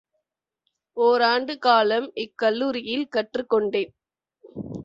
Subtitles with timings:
[0.97, 3.93] ஒராண்டு காலம் இக்கல்லூரியில் கற்றுக் கொண்டேன்.